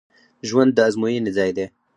[0.47, 1.65] ژوند د ازموینې ځای دی